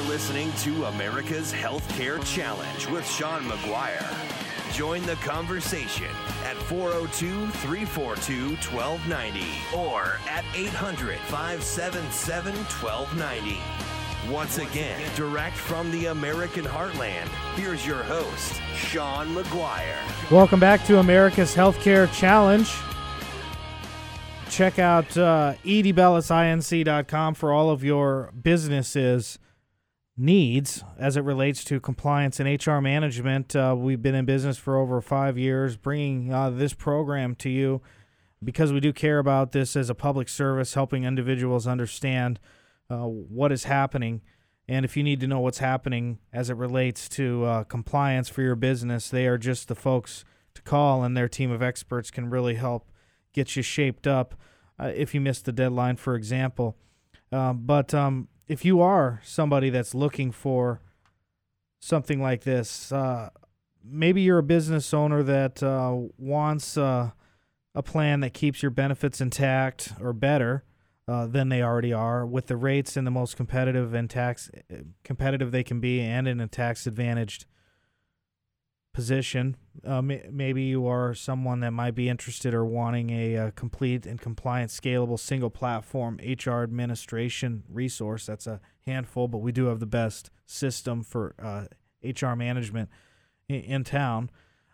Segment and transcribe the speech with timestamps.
[0.00, 4.72] are listening to America's Healthcare Challenge with Sean McGuire.
[4.72, 6.08] Join the conversation
[6.44, 9.46] at 402 342 1290
[9.76, 13.58] or at 800 577 1290.
[14.32, 20.30] Once again, direct from the American heartland, here's your host, Sean McGuire.
[20.30, 22.70] Welcome back to America's Healthcare Challenge.
[24.48, 29.38] Check out uh, edbellisinc.com for all of your businesses
[30.20, 33.56] needs as it relates to compliance and HR management.
[33.56, 37.80] Uh, we've been in business for over five years, bringing uh, this program to you
[38.44, 42.38] because we do care about this as a public service, helping individuals understand
[42.90, 44.20] uh, what is happening.
[44.68, 48.42] And if you need to know what's happening as it relates to uh, compliance for
[48.42, 50.24] your business, they are just the folks
[50.54, 52.90] to call, and their team of experts can really help
[53.32, 54.34] get you shaped up
[54.78, 56.76] uh, if you missed the deadline, for example.
[57.32, 60.80] Um, but um, if you are somebody that's looking for
[61.78, 63.30] something like this, uh,
[63.84, 67.12] maybe you're a business owner that uh, wants uh,
[67.76, 70.64] a plan that keeps your benefits intact or better
[71.06, 74.50] uh, than they already are, with the rates in the most competitive and tax
[75.04, 77.46] competitive they can be, and in a tax advantaged
[78.92, 79.56] position.
[79.84, 84.20] Uh, maybe you are someone that might be interested or wanting a, a, complete and
[84.20, 88.26] compliant, scalable, single platform HR administration resource.
[88.26, 91.66] That's a handful, but we do have the best system for uh,
[92.02, 92.88] HR management
[93.48, 94.30] in, in town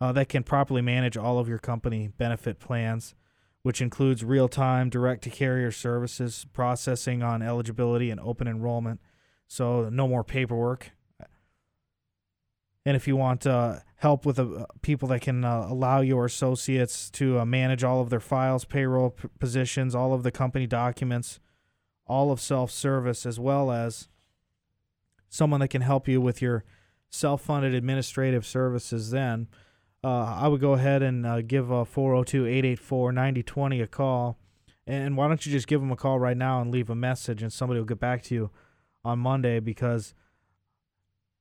[0.00, 3.14] uh, that can properly manage all of your company benefit plans,
[3.62, 9.00] which includes real time direct to carrier services, processing on eligibility and open enrollment.
[9.46, 10.92] So, no more paperwork
[12.84, 17.10] and if you want uh, help with uh, people that can uh, allow your associates
[17.10, 21.40] to uh, manage all of their files, payroll p- positions, all of the company documents,
[22.06, 24.08] all of self service, as well as
[25.28, 26.64] someone that can help you with your
[27.10, 29.48] self funded administrative services, then
[30.02, 34.38] uh, I would go ahead and uh, give 402 884 9020 a call.
[34.86, 37.42] And why don't you just give them a call right now and leave a message,
[37.42, 38.50] and somebody will get back to you
[39.04, 40.14] on Monday because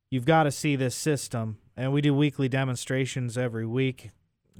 [0.09, 1.57] you've got to see this system.
[1.77, 4.11] And we do weekly demonstrations every week.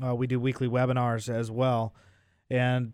[0.03, 1.93] Uh, we do weekly webinars as well.
[2.49, 2.93] And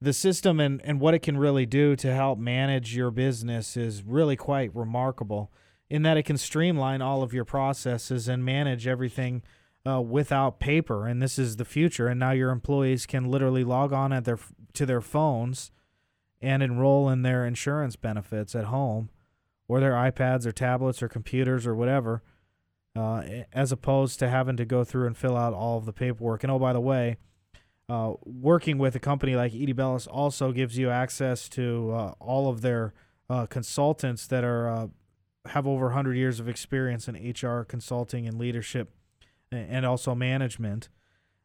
[0.00, 4.02] the system and, and what it can really do to help manage your business is
[4.02, 5.50] really quite remarkable
[5.90, 9.42] in that it can streamline all of your processes and manage everything
[9.86, 11.06] uh, without paper.
[11.06, 12.08] And this is the future.
[12.08, 14.38] And now your employees can literally log on at their
[14.74, 15.70] to their phones
[16.40, 19.08] and enroll in their insurance benefits at home
[19.68, 22.22] or their iPads or tablets or computers or whatever,
[22.96, 26.44] uh, as opposed to having to go through and fill out all of the paperwork.
[26.44, 27.16] And oh, by the way,
[27.88, 32.48] uh, working with a company like Edie Bellis also gives you access to uh, all
[32.48, 32.94] of their
[33.28, 34.86] uh, consultants that are uh,
[35.46, 38.90] have over 100 years of experience in HR consulting and leadership
[39.50, 40.88] and also management.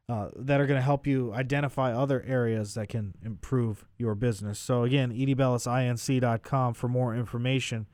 [0.07, 4.57] Uh, that are going to help you identify other areas that can improve your business.
[4.57, 7.85] So again, edbellisinc.com for more information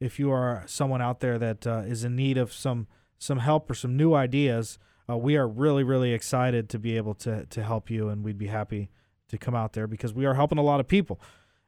[0.00, 2.86] if you are someone out there that uh, is in need of some
[3.18, 4.78] some help or some new ideas,
[5.10, 8.38] uh, we are really really excited to be able to to help you, and we'd
[8.38, 8.90] be happy
[9.28, 11.20] to come out there because we are helping a lot of people.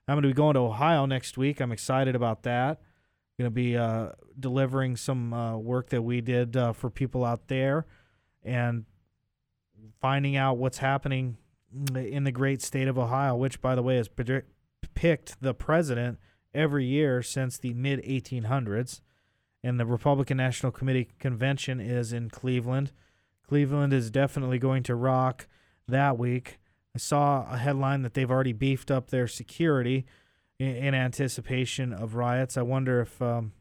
[0.09, 1.61] I'm going to be going to Ohio next week.
[1.61, 2.81] I'm excited about that.
[3.39, 7.49] Going to be uh, delivering some uh, work that we did uh, for people out
[7.49, 7.87] there,
[8.43, 8.85] and
[10.01, 11.37] finding out what's happening
[11.95, 14.09] in the great state of Ohio, which, by the way, has
[14.95, 16.19] picked the president
[16.55, 19.00] every year since the mid 1800s.
[19.62, 22.93] And the Republican National Committee convention is in Cleveland.
[23.47, 25.47] Cleveland is definitely going to rock
[25.87, 26.59] that week.
[26.94, 30.06] I saw a headline that they've already beefed up their security
[30.59, 32.56] in, in anticipation of riots.
[32.56, 33.53] I wonder if um,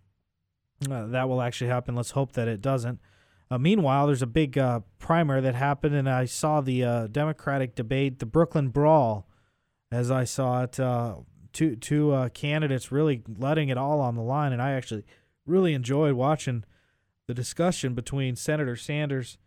[0.89, 1.95] uh, that will actually happen.
[1.95, 2.99] Let's hope that it doesn't.
[3.51, 7.75] Uh, meanwhile, there's a big uh, primer that happened, and I saw the uh, Democratic
[7.75, 9.27] debate, the Brooklyn Brawl,
[9.91, 11.15] as I saw it uh,
[11.59, 15.03] two two uh, candidates really letting it all on the line, and I actually
[15.45, 16.63] really enjoyed watching
[17.27, 19.37] the discussion between Senator Sanders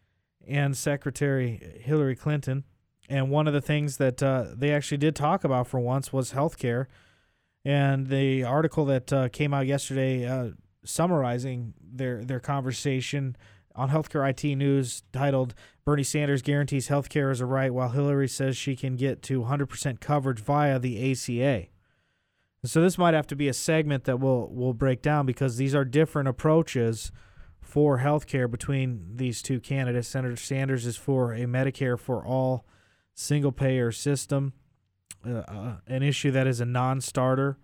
[0.46, 2.64] and Secretary Hillary Clinton.
[3.08, 6.32] And one of the things that uh, they actually did talk about for once was
[6.32, 6.86] health care.
[7.64, 10.50] And the article that uh, came out yesterday uh,
[10.84, 13.36] summarizing their, their conversation
[13.74, 15.54] on Healthcare IT News titled
[15.84, 20.00] Bernie Sanders guarantees healthcare is a right while Hillary says she can get to 100%
[20.00, 21.68] coverage via the ACA.
[22.64, 25.74] So this might have to be a segment that we'll we'll break down because these
[25.74, 27.10] are different approaches
[27.60, 30.08] for healthcare between these two candidates.
[30.08, 32.64] Senator Sanders is for a Medicare for all
[33.14, 34.52] single payer system,
[35.26, 37.58] uh, uh, an issue that is a non-starter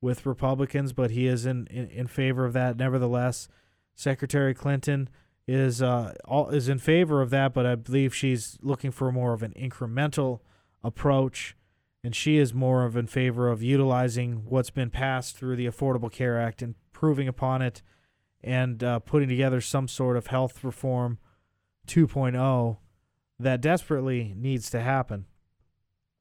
[0.00, 2.76] with Republicans, but he is in, in, in favor of that.
[2.76, 3.48] Nevertheless,
[3.94, 5.08] Secretary Clinton
[5.48, 9.32] is uh, all, is in favor of that, but I believe she's looking for more
[9.32, 10.40] of an incremental
[10.82, 11.56] approach,
[12.06, 16.10] and she is more of in favor of utilizing what's been passed through the Affordable
[16.10, 17.82] Care Act and improving upon it,
[18.44, 21.18] and uh, putting together some sort of health reform
[21.88, 22.76] 2.0
[23.40, 25.24] that desperately needs to happen.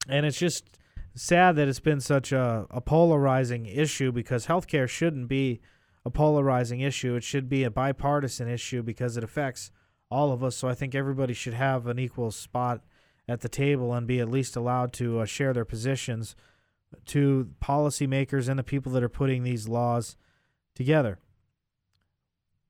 [0.09, 0.79] And it's just
[1.13, 5.61] sad that it's been such a, a polarizing issue because healthcare shouldn't be
[6.03, 7.13] a polarizing issue.
[7.13, 9.69] It should be a bipartisan issue because it affects
[10.09, 10.57] all of us.
[10.57, 12.81] So I think everybody should have an equal spot
[13.27, 16.35] at the table and be at least allowed to uh, share their positions
[17.05, 20.15] to policymakers and the people that are putting these laws
[20.75, 21.19] together.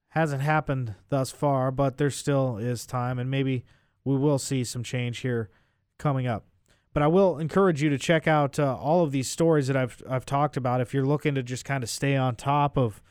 [0.09, 3.65] Hasn't happened thus far, but there still is time, and maybe
[4.05, 5.49] we will see some change here
[5.97, 6.45] coming up.
[6.93, 10.01] But I will encourage you to check out uh, all of these stories that I've
[10.09, 10.79] I've talked about.
[10.79, 13.01] If you're looking to just kind of stay on top of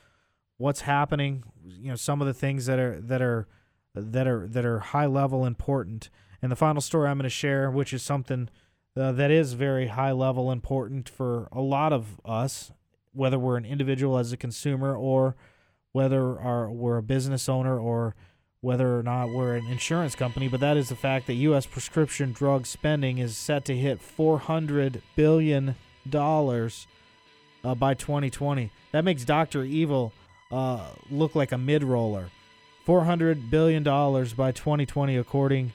[0.57, 3.47] what's happening, you know, some of the things that are that are
[3.95, 6.11] that are that are high level important.
[6.43, 8.49] And the final story I'm going to share, which is something
[8.97, 12.71] uh, that is very high level important for a lot of us,
[13.13, 15.37] whether we're an individual as a consumer or
[15.93, 18.15] whether our, we're a business owner or
[18.61, 21.67] whether or not we're an insurance company, but that is the fact that U.S.
[21.67, 25.75] prescription drug spending is set to hit $400 billion
[26.15, 28.71] uh, by 2020.
[28.93, 29.65] That makes Dr.
[29.65, 30.13] Evil
[30.51, 32.31] uh, look like a mid roller.
[32.87, 35.73] $400 billion by 2020, according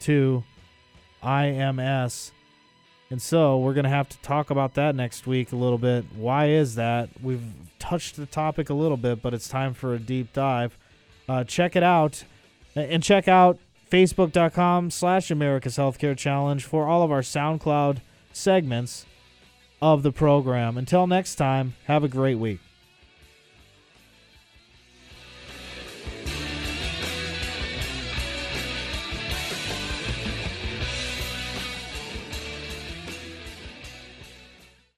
[0.00, 0.44] to
[1.22, 2.32] IMS.
[3.10, 6.04] And so we're going to have to talk about that next week a little bit.
[6.14, 7.08] Why is that?
[7.22, 7.42] We've
[7.78, 10.78] touched the topic a little bit, but it's time for a deep dive.
[11.28, 12.24] Uh, check it out
[12.76, 13.58] and check out
[13.90, 17.98] facebook.com slash America's Healthcare Challenge for all of our SoundCloud
[18.32, 19.06] segments
[19.82, 20.78] of the program.
[20.78, 22.60] Until next time, have a great week.